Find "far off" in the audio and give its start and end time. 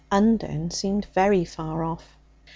1.45-2.17